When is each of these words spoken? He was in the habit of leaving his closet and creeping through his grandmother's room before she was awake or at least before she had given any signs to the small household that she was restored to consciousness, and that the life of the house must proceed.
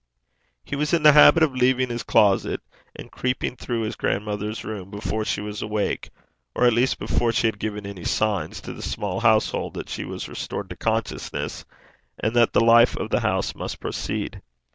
He 0.63 0.75
was 0.75 0.93
in 0.95 1.03
the 1.03 1.11
habit 1.13 1.43
of 1.43 1.53
leaving 1.53 1.89
his 1.91 2.01
closet 2.01 2.61
and 2.95 3.11
creeping 3.11 3.55
through 3.55 3.81
his 3.81 3.95
grandmother's 3.95 4.65
room 4.65 4.89
before 4.89 5.23
she 5.25 5.41
was 5.41 5.61
awake 5.61 6.09
or 6.55 6.65
at 6.65 6.73
least 6.73 6.97
before 6.97 7.31
she 7.31 7.45
had 7.45 7.59
given 7.59 7.85
any 7.85 8.03
signs 8.05 8.61
to 8.61 8.73
the 8.73 8.81
small 8.81 9.19
household 9.19 9.75
that 9.75 9.89
she 9.89 10.03
was 10.03 10.27
restored 10.27 10.71
to 10.71 10.75
consciousness, 10.75 11.65
and 12.17 12.35
that 12.35 12.53
the 12.53 12.61
life 12.65 12.95
of 12.97 13.11
the 13.11 13.19
house 13.19 13.53
must 13.53 13.79
proceed. 13.79 14.41